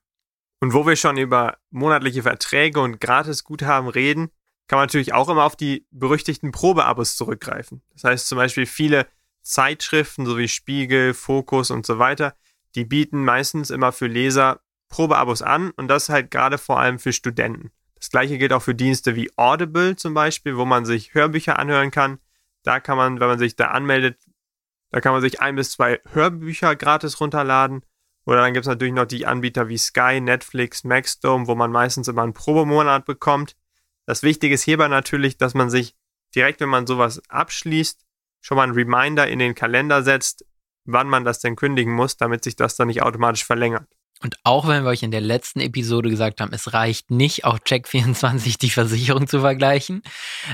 [0.64, 4.30] Und wo wir schon über monatliche Verträge und Gratisguthaben reden,
[4.66, 7.82] kann man natürlich auch immer auf die berüchtigten Probeabos zurückgreifen.
[7.92, 9.06] Das heißt zum Beispiel viele
[9.42, 12.34] Zeitschriften sowie Spiegel, Fokus und so weiter,
[12.76, 17.12] die bieten meistens immer für Leser Probeabos an und das halt gerade vor allem für
[17.12, 17.70] Studenten.
[17.96, 21.90] Das gleiche gilt auch für Dienste wie Audible zum Beispiel, wo man sich Hörbücher anhören
[21.90, 22.20] kann.
[22.62, 24.16] Da kann man, wenn man sich da anmeldet,
[24.92, 27.84] da kann man sich ein bis zwei Hörbücher gratis runterladen
[28.26, 32.08] oder dann gibt es natürlich noch die Anbieter wie Sky, Netflix, Maxdome, wo man meistens
[32.08, 33.56] immer einen Probemonat bekommt.
[34.06, 35.94] Das Wichtige ist hierbei natürlich, dass man sich
[36.34, 38.04] direkt, wenn man sowas abschließt,
[38.40, 40.44] schon mal einen Reminder in den Kalender setzt,
[40.84, 43.86] wann man das denn kündigen muss, damit sich das dann nicht automatisch verlängert.
[44.20, 47.58] Und auch wenn wir euch in der letzten Episode gesagt haben, es reicht nicht, auf
[47.60, 50.02] Check24 die Versicherung zu vergleichen.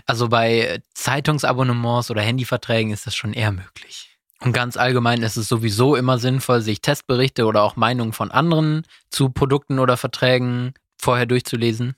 [0.07, 4.10] Also bei Zeitungsabonnements oder Handyverträgen ist das schon eher möglich.
[4.43, 8.87] Und ganz allgemein ist es sowieso immer sinnvoll, sich Testberichte oder auch Meinungen von anderen
[9.11, 11.95] zu Produkten oder Verträgen vorher durchzulesen.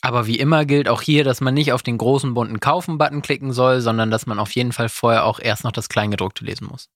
[0.00, 3.52] Aber wie immer gilt auch hier, dass man nicht auf den großen bunten Kaufen-Button klicken
[3.52, 6.88] soll, sondern dass man auf jeden Fall vorher auch erst noch das Kleingedruckte lesen muss.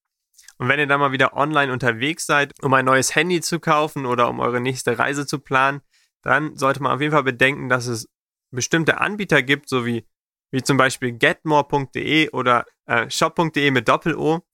[0.58, 4.06] Und wenn ihr dann mal wieder online unterwegs seid, um ein neues Handy zu kaufen
[4.06, 5.82] oder um eure nächste Reise zu planen,
[6.22, 8.08] dann sollte man auf jeden Fall bedenken, dass es
[8.50, 10.06] bestimmte Anbieter gibt, so wie,
[10.50, 14.45] wie zum Beispiel getmore.de oder äh, shop.de mit Doppel-O.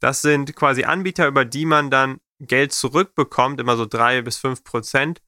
[0.00, 4.64] Das sind quasi Anbieter, über die man dann Geld zurückbekommt, immer so drei bis fünf
[4.64, 5.20] Prozent,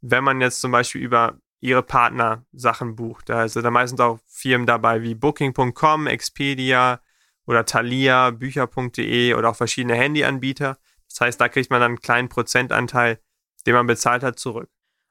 [0.00, 3.30] wenn man jetzt zum Beispiel über ihre Partner Sachen bucht.
[3.30, 7.00] Da sind da meistens auch Firmen dabei wie Booking.com, Expedia
[7.46, 10.78] oder Thalia, Bücher.de oder auch verschiedene Handyanbieter.
[11.08, 13.20] Das heißt, da kriegt man dann einen kleinen Prozentanteil,
[13.66, 14.68] den man bezahlt hat, zurück.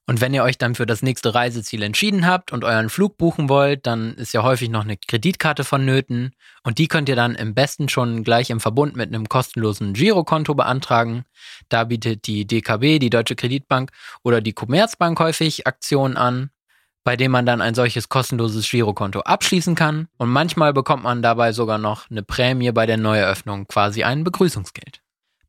[0.10, 3.50] Und wenn ihr euch dann für das nächste Reiseziel entschieden habt und euren Flug buchen
[3.50, 6.32] wollt, dann ist ja häufig noch eine Kreditkarte vonnöten
[6.64, 10.56] und die könnt ihr dann im besten schon gleich im Verbund mit einem kostenlosen Girokonto
[10.56, 11.26] beantragen.
[11.68, 13.92] Da bietet die DKB, die Deutsche Kreditbank
[14.24, 16.52] oder die Commerzbank häufig Aktionen an,
[17.04, 21.52] bei denen man dann ein solches kostenloses Girokonto abschließen kann und manchmal bekommt man dabei
[21.52, 25.02] sogar noch eine Prämie bei der Neueröffnung, quasi ein Begrüßungsgeld.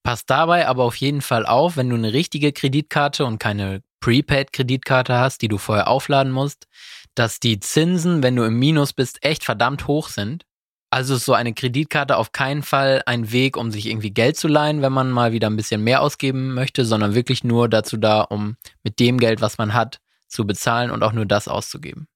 [0.03, 5.19] Passt dabei aber auf jeden Fall auf, wenn du eine richtige Kreditkarte und keine Prepaid-Kreditkarte
[5.19, 6.67] hast, die du vorher aufladen musst,
[7.15, 10.45] dass die Zinsen, wenn du im Minus bist, echt verdammt hoch sind.
[10.91, 14.49] Also ist so eine Kreditkarte auf keinen Fall ein Weg, um sich irgendwie Geld zu
[14.49, 18.23] leihen, wenn man mal wieder ein bisschen mehr ausgeben möchte, sondern wirklich nur dazu da,
[18.23, 22.09] um mit dem Geld, was man hat, zu bezahlen und auch nur das auszugeben.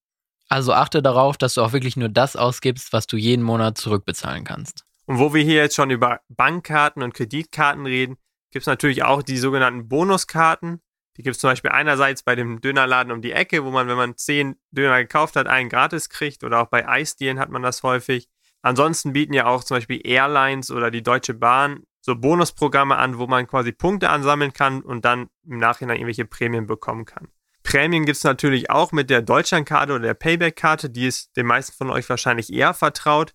[0.48, 4.44] Also achte darauf, dass du auch wirklich nur das ausgibst, was du jeden Monat zurückbezahlen
[4.44, 4.84] kannst.
[5.06, 8.16] Und wo wir hier jetzt schon über Bankkarten und Kreditkarten reden,
[8.50, 10.80] gibt es natürlich auch die sogenannten Bonuskarten.
[11.16, 13.96] Die gibt es zum Beispiel einerseits bei dem Dönerladen um die Ecke, wo man, wenn
[13.96, 16.42] man zehn Döner gekauft hat, einen gratis kriegt.
[16.42, 18.28] Oder auch bei Eisdielen hat man das häufig.
[18.62, 23.26] Ansonsten bieten ja auch zum Beispiel Airlines oder die Deutsche Bahn so Bonusprogramme an, wo
[23.26, 27.28] man quasi Punkte ansammeln kann und dann im Nachhinein irgendwelche Prämien bekommen kann.
[27.62, 31.76] Prämien gibt es natürlich auch mit der Deutschlandkarte oder der Payback-Karte, die ist den meisten
[31.76, 33.34] von euch wahrscheinlich eher vertraut.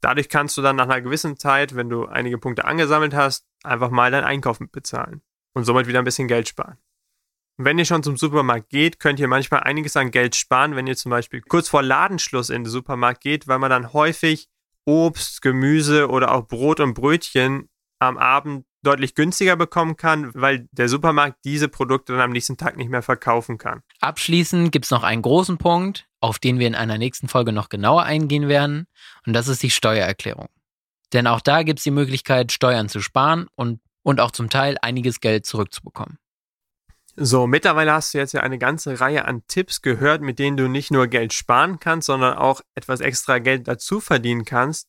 [0.00, 3.90] Dadurch kannst du dann nach einer gewissen Zeit, wenn du einige Punkte angesammelt hast, einfach
[3.90, 6.78] mal dein Einkauf bezahlen und somit wieder ein bisschen Geld sparen.
[7.58, 10.96] Wenn ihr schon zum Supermarkt geht, könnt ihr manchmal einiges an Geld sparen, wenn ihr
[10.96, 14.48] zum Beispiel kurz vor Ladenschluss in den Supermarkt geht, weil man dann häufig
[14.84, 20.88] Obst, Gemüse oder auch Brot und Brötchen am Abend deutlich günstiger bekommen kann, weil der
[20.88, 23.80] Supermarkt diese Produkte dann am nächsten Tag nicht mehr verkaufen kann.
[24.00, 27.68] Abschließend gibt es noch einen großen Punkt, auf den wir in einer nächsten Folge noch
[27.68, 28.86] genauer eingehen werden,
[29.26, 30.48] und das ist die Steuererklärung.
[31.12, 34.76] Denn auch da gibt es die Möglichkeit, Steuern zu sparen und, und auch zum Teil
[34.82, 36.18] einiges Geld zurückzubekommen.
[37.18, 40.68] So, mittlerweile hast du jetzt ja eine ganze Reihe an Tipps gehört, mit denen du
[40.68, 44.88] nicht nur Geld sparen kannst, sondern auch etwas extra Geld dazu verdienen kannst.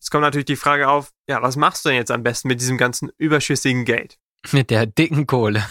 [0.00, 2.62] Jetzt kommt natürlich die Frage auf, ja, was machst du denn jetzt am besten mit
[2.62, 4.18] diesem ganzen überschüssigen Geld?
[4.52, 5.66] Mit der dicken Kohle.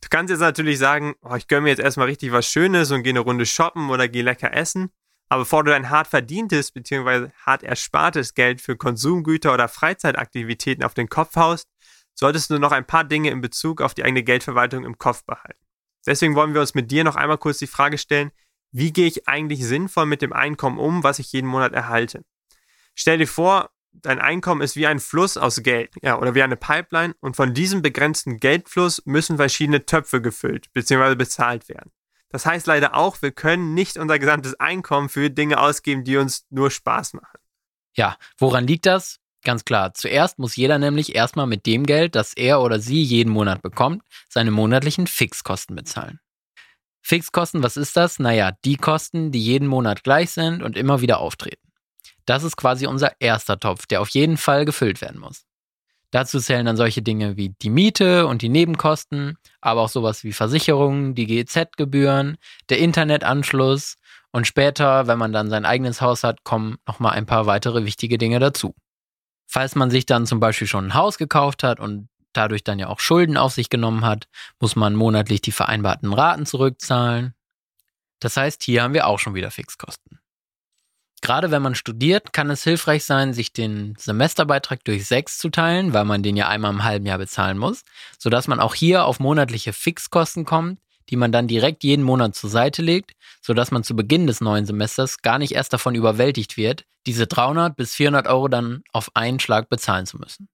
[0.00, 3.02] Du kannst jetzt natürlich sagen, oh, ich gönne mir jetzt erstmal richtig was Schönes und
[3.02, 4.90] gehe eine Runde shoppen oder gehe lecker essen.
[5.28, 7.28] Aber bevor du dein hart verdientes bzw.
[7.44, 11.68] hart erspartes Geld für Konsumgüter oder Freizeitaktivitäten auf den Kopf haust,
[12.14, 15.64] solltest du noch ein paar Dinge in Bezug auf die eigene Geldverwaltung im Kopf behalten.
[16.06, 18.30] Deswegen wollen wir uns mit dir noch einmal kurz die Frage stellen,
[18.72, 22.24] wie gehe ich eigentlich sinnvoll mit dem Einkommen um, was ich jeden Monat erhalte?
[22.94, 26.56] Stell dir vor, dein Einkommen ist wie ein Fluss aus Geld, ja, oder wie eine
[26.56, 31.14] Pipeline und von diesem begrenzten Geldfluss müssen verschiedene Töpfe gefüllt bzw.
[31.16, 31.90] bezahlt werden.
[32.28, 36.46] Das heißt leider auch, wir können nicht unser gesamtes Einkommen für Dinge ausgeben, die uns
[36.50, 37.38] nur Spaß machen.
[37.96, 39.19] Ja, woran liegt das?
[39.42, 39.94] Ganz klar.
[39.94, 44.02] Zuerst muss jeder nämlich erstmal mit dem Geld, das er oder sie jeden Monat bekommt,
[44.28, 46.20] seine monatlichen Fixkosten bezahlen.
[47.02, 48.18] Fixkosten, was ist das?
[48.18, 51.72] Naja, die Kosten, die jeden Monat gleich sind und immer wieder auftreten.
[52.26, 55.46] Das ist quasi unser erster Topf, der auf jeden Fall gefüllt werden muss.
[56.10, 60.32] Dazu zählen dann solche Dinge wie die Miete und die Nebenkosten, aber auch sowas wie
[60.32, 62.36] Versicherungen, die GEZ-Gebühren,
[62.68, 63.96] der Internetanschluss
[64.32, 68.18] und später, wenn man dann sein eigenes Haus hat, kommen nochmal ein paar weitere wichtige
[68.18, 68.74] Dinge dazu.
[69.52, 72.86] Falls man sich dann zum Beispiel schon ein Haus gekauft hat und dadurch dann ja
[72.86, 74.28] auch Schulden auf sich genommen hat,
[74.60, 77.34] muss man monatlich die vereinbarten Raten zurückzahlen.
[78.20, 80.20] Das heißt, hier haben wir auch schon wieder Fixkosten.
[81.20, 85.92] Gerade wenn man studiert, kann es hilfreich sein, sich den Semesterbeitrag durch sechs zu teilen,
[85.92, 87.82] weil man den ja einmal im halben Jahr bezahlen muss,
[88.20, 92.50] sodass man auch hier auf monatliche Fixkosten kommt, die man dann direkt jeden Monat zur
[92.50, 96.84] Seite legt, sodass man zu Beginn des neuen Semesters gar nicht erst davon überwältigt wird,
[97.06, 100.48] diese 300 bis 400 Euro dann auf einen Schlag bezahlen zu müssen.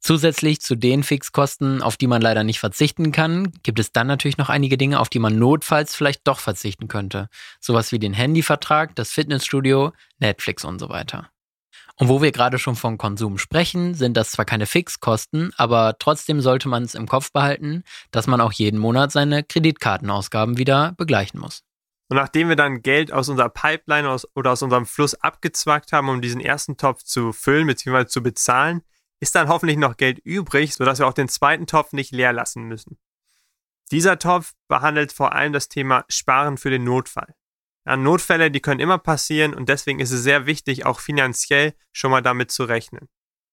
[0.00, 4.36] Zusätzlich zu den Fixkosten, auf die man leider nicht verzichten kann, gibt es dann natürlich
[4.36, 7.28] noch einige Dinge, auf die man notfalls vielleicht doch verzichten könnte.
[7.58, 11.30] Sowas wie den Handyvertrag, das Fitnessstudio, Netflix und so weiter.
[11.96, 16.40] Und wo wir gerade schon von Konsum sprechen, sind das zwar keine Fixkosten, aber trotzdem
[16.40, 21.38] sollte man es im Kopf behalten, dass man auch jeden Monat seine Kreditkartenausgaben wieder begleichen
[21.38, 21.62] muss.
[22.08, 26.08] Und nachdem wir dann Geld aus unserer Pipeline aus, oder aus unserem Fluss abgezwackt haben,
[26.08, 28.06] um diesen ersten Topf zu füllen bzw.
[28.06, 28.82] zu bezahlen,
[29.20, 32.64] ist dann hoffentlich noch Geld übrig, sodass wir auch den zweiten Topf nicht leer lassen
[32.64, 32.98] müssen.
[33.90, 37.34] Dieser Topf behandelt vor allem das Thema Sparen für den Notfall.
[37.86, 42.10] Ja, Notfälle, die können immer passieren und deswegen ist es sehr wichtig, auch finanziell schon
[42.10, 43.08] mal damit zu rechnen.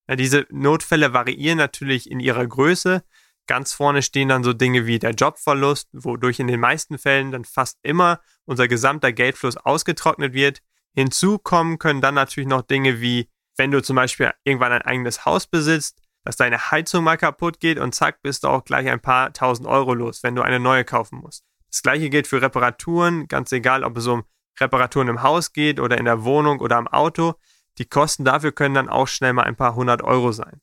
[0.08, 3.04] Ja, diese Notfälle variieren natürlich in ihrer Größe.
[3.48, 7.44] Ganz vorne stehen dann so Dinge wie der Jobverlust, wodurch in den meisten Fällen dann
[7.44, 10.62] fast immer unser gesamter Geldfluss ausgetrocknet wird.
[10.94, 15.26] Hinzu kommen können dann natürlich noch Dinge wie, wenn du zum Beispiel irgendwann ein eigenes
[15.26, 19.02] Haus besitzt, dass deine Heizung mal kaputt geht und zack, bist du auch gleich ein
[19.02, 21.44] paar tausend Euro los, wenn du eine neue kaufen musst.
[21.72, 24.24] Das gleiche gilt für Reparaturen, ganz egal, ob es um
[24.60, 27.36] Reparaturen im Haus geht oder in der Wohnung oder am Auto.
[27.78, 30.62] Die Kosten dafür können dann auch schnell mal ein paar hundert Euro sein.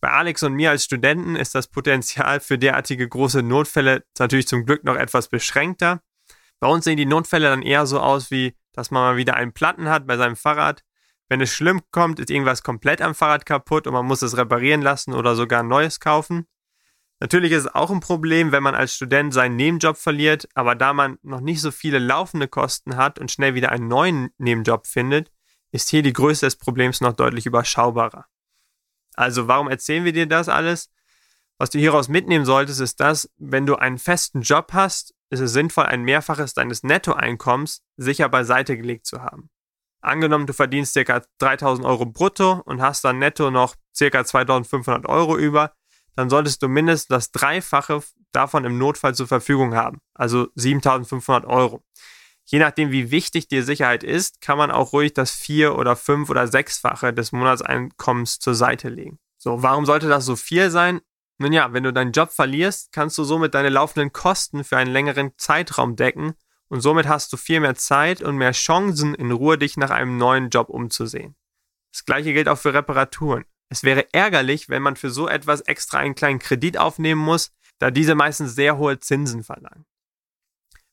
[0.00, 4.64] Bei Alex und mir als Studenten ist das Potenzial für derartige große Notfälle natürlich zum
[4.66, 6.02] Glück noch etwas beschränkter.
[6.60, 9.52] Bei uns sehen die Notfälle dann eher so aus, wie dass man mal wieder einen
[9.52, 10.82] Platten hat bei seinem Fahrrad.
[11.28, 14.82] Wenn es schlimm kommt, ist irgendwas komplett am Fahrrad kaputt und man muss es reparieren
[14.82, 16.46] lassen oder sogar ein neues kaufen.
[17.24, 20.92] Natürlich ist es auch ein Problem, wenn man als Student seinen Nebenjob verliert, aber da
[20.92, 25.32] man noch nicht so viele laufende Kosten hat und schnell wieder einen neuen Nebenjob findet,
[25.72, 28.26] ist hier die Größe des Problems noch deutlich überschaubarer.
[29.14, 30.90] Also warum erzählen wir dir das alles?
[31.56, 35.54] Was du hieraus mitnehmen solltest, ist das, wenn du einen festen Job hast, ist es
[35.54, 39.48] sinnvoll, ein Mehrfaches deines Nettoeinkommens sicher beiseite gelegt zu haben.
[40.02, 41.22] Angenommen, du verdienst ca.
[41.38, 44.24] 3000 Euro brutto und hast dann netto noch ca.
[44.26, 45.72] 2500 Euro über,
[46.16, 51.82] dann solltest du mindestens das Dreifache davon im Notfall zur Verfügung haben, also 7500 Euro.
[52.46, 56.28] Je nachdem, wie wichtig dir Sicherheit ist, kann man auch ruhig das vier- oder fünf-
[56.28, 59.18] oder sechsfache des Monatseinkommens zur Seite legen.
[59.38, 61.00] So, warum sollte das so viel sein?
[61.38, 64.92] Nun ja, wenn du deinen Job verlierst, kannst du somit deine laufenden Kosten für einen
[64.92, 66.34] längeren Zeitraum decken
[66.68, 70.16] und somit hast du viel mehr Zeit und mehr Chancen, in Ruhe dich nach einem
[70.16, 71.34] neuen Job umzusehen.
[71.92, 73.44] Das gleiche gilt auch für Reparaturen.
[73.68, 77.90] Es wäre ärgerlich, wenn man für so etwas extra einen kleinen Kredit aufnehmen muss, da
[77.90, 79.84] diese meistens sehr hohe Zinsen verlangen.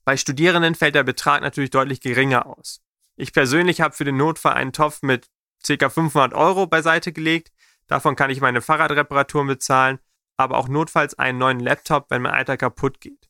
[0.04, 2.82] Bei Studierenden fällt der Betrag natürlich deutlich geringer aus.
[3.16, 5.30] Ich persönlich habe für den Notfall einen Topf mit
[5.66, 5.90] ca.
[5.90, 7.52] 500 Euro beiseite gelegt.
[7.88, 10.00] Davon kann ich meine Fahrradreparaturen bezahlen,
[10.38, 13.30] aber auch notfalls einen neuen Laptop, wenn mein alter kaputt geht.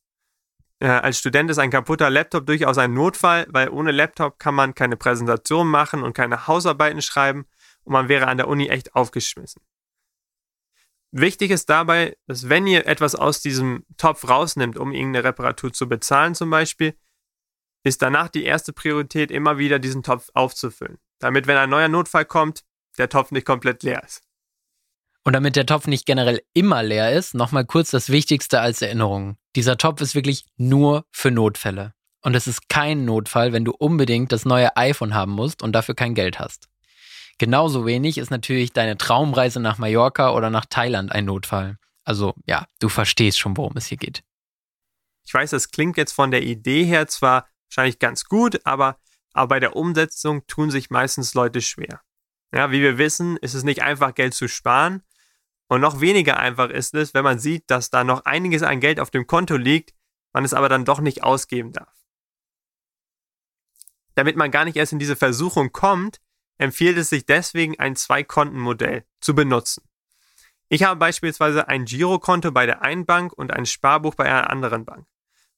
[0.79, 4.73] Äh, als Student ist ein kaputter Laptop durchaus ein Notfall, weil ohne Laptop kann man
[4.73, 7.45] keine Präsentation machen und keine Hausarbeiten schreiben
[7.83, 9.61] und man wäre an der Uni echt aufgeschmissen.
[11.11, 15.89] Wichtig ist dabei, dass wenn ihr etwas aus diesem Topf rausnimmt, um irgendeine Reparatur zu
[15.89, 16.95] bezahlen zum Beispiel,
[17.83, 22.25] ist danach die erste Priorität immer wieder diesen Topf aufzufüllen, damit wenn ein neuer Notfall
[22.25, 22.63] kommt,
[22.97, 24.21] der Topf nicht komplett leer ist.
[25.23, 29.37] Und damit der Topf nicht generell immer leer ist, nochmal kurz das Wichtigste als Erinnerung.
[29.55, 31.93] Dieser Topf ist wirklich nur für Notfälle.
[32.23, 35.95] Und es ist kein Notfall, wenn du unbedingt das neue iPhone haben musst und dafür
[35.95, 36.69] kein Geld hast.
[37.41, 41.79] Genauso wenig ist natürlich deine Traumreise nach Mallorca oder nach Thailand ein Notfall.
[42.03, 44.21] Also ja, du verstehst schon, worum es hier geht.
[45.25, 48.99] Ich weiß, das klingt jetzt von der Idee her zwar wahrscheinlich ganz gut, aber,
[49.33, 52.01] aber bei der Umsetzung tun sich meistens Leute schwer.
[52.53, 55.01] Ja, wie wir wissen, ist es nicht einfach, Geld zu sparen.
[55.67, 58.99] Und noch weniger einfach ist es, wenn man sieht, dass da noch einiges an Geld
[58.99, 59.95] auf dem Konto liegt,
[60.31, 61.91] man es aber dann doch nicht ausgeben darf.
[64.13, 66.20] Damit man gar nicht erst in diese Versuchung kommt,
[66.61, 69.83] empfiehlt es sich deswegen, ein Zwei-Konten-Modell zu benutzen.
[70.69, 74.85] Ich habe beispielsweise ein Girokonto bei der einen Bank und ein Sparbuch bei einer anderen
[74.85, 75.05] Bank.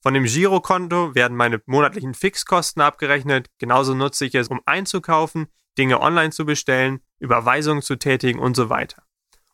[0.01, 3.49] Von dem Girokonto werden meine monatlichen Fixkosten abgerechnet.
[3.59, 8.69] Genauso nutze ich es, um einzukaufen, Dinge online zu bestellen, Überweisungen zu tätigen und so
[8.69, 9.03] weiter.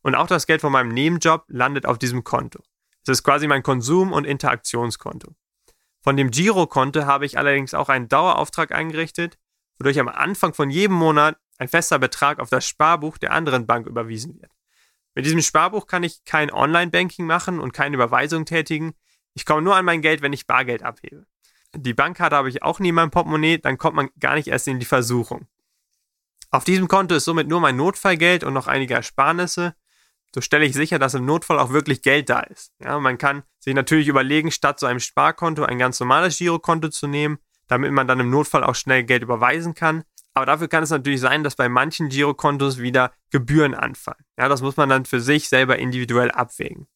[0.02, 2.64] Und auch das Geld von meinem Nebenjob landet auf diesem Konto.
[3.04, 5.36] Es ist quasi mein Konsum- und Interaktionskonto.
[6.02, 9.38] Von dem Girokonto habe ich allerdings auch einen Dauerauftrag eingerichtet,
[9.80, 13.88] wodurch am Anfang von jedem Monat ein fester Betrag auf das Sparbuch der anderen Bank
[13.88, 14.52] überwiesen wird.
[15.16, 18.94] Mit diesem Sparbuch kann ich kein Online-Banking machen und keine Überweisung tätigen.
[19.34, 21.26] Ich komme nur an mein Geld, wenn ich Bargeld abhebe.
[21.76, 24.68] Die Bankkarte habe ich auch nie in meinem Portemonnaie, dann kommt man gar nicht erst
[24.68, 25.48] in die Versuchung.
[26.52, 29.76] Auf diesem Konto ist somit nur mein Notfallgeld und noch einige Ersparnisse.
[30.34, 32.72] So stelle ich sicher, dass im Notfall auch wirklich Geld da ist.
[32.80, 37.08] Ja, man kann sich natürlich überlegen, statt so einem Sparkonto ein ganz normales Girokonto zu
[37.08, 37.40] nehmen
[37.70, 40.04] damit man dann im Notfall auch schnell Geld überweisen kann.
[40.34, 44.24] Aber dafür kann es natürlich sein, dass bei manchen Girokontos wieder Gebühren anfallen.
[44.38, 46.88] Ja, das muss man dann für sich selber individuell abwägen.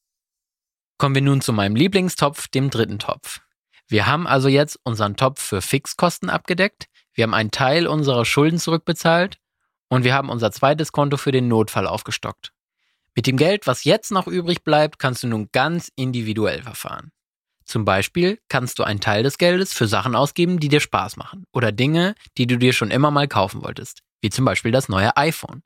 [0.98, 3.42] Kommen wir nun zu meinem Lieblingstopf, dem dritten Topf.
[3.88, 8.60] Wir haben also jetzt unseren Topf für Fixkosten abgedeckt, wir haben einen Teil unserer Schulden
[8.60, 9.38] zurückbezahlt
[9.88, 12.52] Und wir haben unser zweites Konto für den Notfall aufgestockt.
[13.16, 17.12] Mit dem Geld, was jetzt noch übrig bleibt, kannst du nun ganz individuell verfahren.
[17.66, 21.46] Zum Beispiel kannst du einen Teil des Geldes für Sachen ausgeben, die dir Spaß machen
[21.54, 25.16] oder Dinge, die du dir schon immer mal kaufen wolltest, wie zum Beispiel das neue
[25.18, 25.64] iPhone.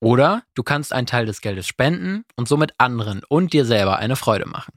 [0.00, 4.16] Oder du kannst einen Teil des Geldes spenden und somit anderen und dir selber eine
[4.16, 4.72] Freude machen.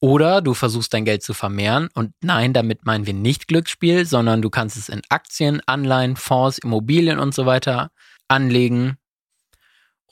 [0.00, 4.42] Oder du versuchst dein Geld zu vermehren und nein, damit meinen wir nicht Glücksspiel, sondern
[4.42, 7.90] du kannst es in Aktien, Anleihen, Fonds, Immobilien und so weiter
[8.28, 8.98] anlegen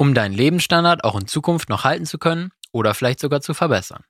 [0.01, 4.03] um deinen Lebensstandard auch in Zukunft noch halten zu können oder vielleicht sogar zu verbessern.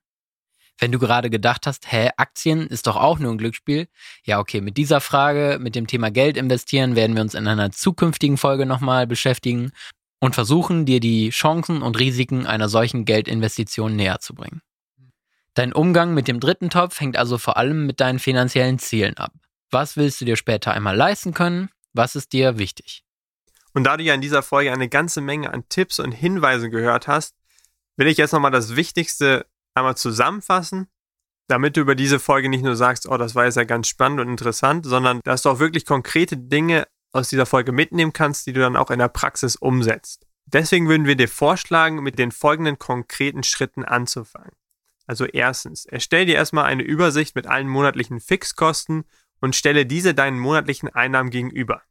[0.80, 3.86] Wenn du gerade gedacht hast, hä, Aktien ist doch auch nur ein Glücksspiel.
[4.24, 7.70] Ja, okay, mit dieser Frage, mit dem Thema Geld investieren, werden wir uns in einer
[7.70, 9.72] zukünftigen Folge nochmal beschäftigen
[10.20, 14.62] und versuchen, dir die Chancen und Risiken einer solchen Geldinvestition näher zu bringen.
[15.52, 19.32] Dein Umgang mit dem dritten Topf hängt also vor allem mit deinen finanziellen Zielen ab.
[19.70, 21.68] Was willst du dir später einmal leisten können?
[21.92, 23.04] Was ist dir wichtig?
[23.74, 27.06] Und da du ja in dieser Folge eine ganze Menge an Tipps und Hinweisen gehört
[27.06, 27.34] hast,
[27.96, 29.46] will ich jetzt nochmal das Wichtigste
[29.80, 30.88] einmal zusammenfassen,
[31.48, 34.28] damit du über diese Folge nicht nur sagst, oh, das war ja ganz spannend und
[34.28, 38.60] interessant, sondern dass du auch wirklich konkrete Dinge aus dieser Folge mitnehmen kannst, die du
[38.60, 40.26] dann auch in der Praxis umsetzt.
[40.46, 44.52] Deswegen würden wir dir vorschlagen, mit den folgenden konkreten Schritten anzufangen.
[45.06, 49.04] Also erstens, erstell dir erstmal eine Übersicht mit allen monatlichen Fixkosten
[49.40, 51.82] und stelle diese deinen monatlichen Einnahmen gegenüber.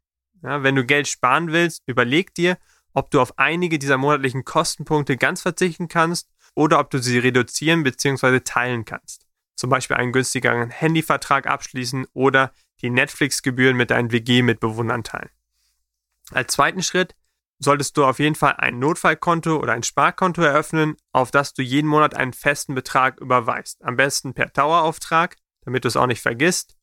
[0.42, 2.58] Ja, wenn du Geld sparen willst, überleg dir,
[2.94, 7.84] ob du auf einige dieser monatlichen Kostenpunkte ganz verzichten kannst oder ob du sie reduzieren
[7.84, 8.42] bzw.
[8.42, 9.26] teilen kannst.
[9.56, 15.30] Zum Beispiel einen günstigeren Handyvertrag abschließen oder die Netflix-Gebühren mit deinen WG-Mitbewohnern teilen.
[16.32, 17.16] Als zweiten Schritt
[17.60, 21.88] solltest du auf jeden Fall ein Notfallkonto oder ein Sparkonto eröffnen, auf das du jeden
[21.88, 23.82] Monat einen festen Betrag überweist.
[23.82, 26.76] Am besten per Dauerauftrag, damit du es auch nicht vergisst.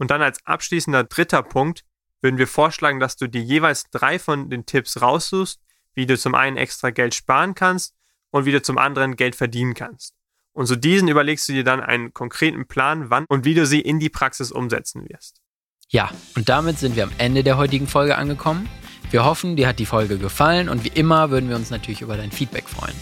[0.00, 1.84] Und dann als abschließender dritter Punkt
[2.20, 5.60] würden wir vorschlagen, dass du dir jeweils drei von den Tipps raussuchst,
[5.94, 7.94] wie du zum einen extra Geld sparen kannst
[8.30, 10.14] und wie du zum anderen Geld verdienen kannst.
[10.52, 13.80] Und zu diesen überlegst du dir dann einen konkreten Plan, wann und wie du sie
[13.80, 15.40] in die Praxis umsetzen wirst.
[15.88, 18.68] Ja, und damit sind wir am Ende der heutigen Folge angekommen.
[19.10, 22.16] Wir hoffen, dir hat die Folge gefallen und wie immer würden wir uns natürlich über
[22.16, 22.94] dein Feedback freuen.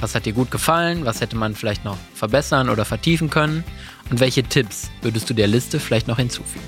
[0.00, 1.04] Was hat dir gut gefallen?
[1.04, 3.62] Was hätte man vielleicht noch verbessern oder vertiefen können?
[4.10, 6.64] Und welche Tipps würdest du der Liste vielleicht noch hinzufügen?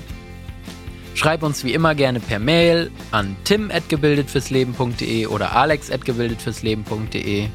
[1.15, 7.49] Schreib uns wie immer gerne per Mail an tim.gebildetfürsleben.de oder alex.gebildetfürsleben.de.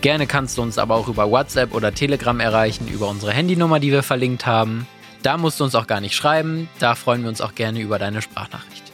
[0.00, 3.92] Gerne kannst du uns aber auch über WhatsApp oder Telegram erreichen, über unsere Handynummer, die
[3.92, 4.86] wir verlinkt haben.
[5.22, 7.98] Da musst du uns auch gar nicht schreiben, da freuen wir uns auch gerne über
[7.98, 8.90] deine Sprachnachricht.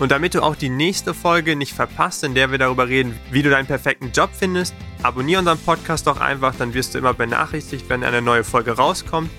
[0.00, 3.42] Und damit du auch die nächste Folge nicht verpasst, in der wir darüber reden, wie
[3.42, 7.84] du deinen perfekten Job findest, abonniere unseren Podcast doch einfach, dann wirst du immer benachrichtigt,
[7.88, 9.30] wenn eine neue Folge rauskommt.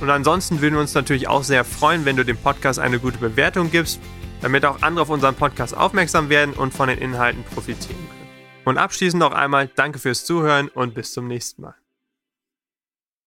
[0.00, 3.18] Und ansonsten würden wir uns natürlich auch sehr freuen, wenn du dem Podcast eine gute
[3.18, 4.00] Bewertung gibst,
[4.40, 8.23] damit auch andere auf unseren Podcast aufmerksam werden und von den Inhalten profitieren können.
[8.64, 11.74] Und abschließend noch einmal danke fürs Zuhören und bis zum nächsten Mal.